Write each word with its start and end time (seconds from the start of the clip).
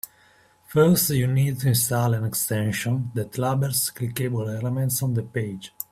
First, 0.65 1.11
you 1.11 1.27
need 1.27 1.59
to 1.59 1.67
install 1.67 2.15
an 2.15 2.25
extension 2.25 3.11
that 3.13 3.37
labels 3.37 3.91
clickable 3.95 4.49
elements 4.51 5.03
on 5.03 5.13
the 5.13 5.21
page. 5.21 5.75